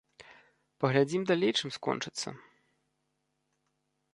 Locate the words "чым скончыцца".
1.59-2.29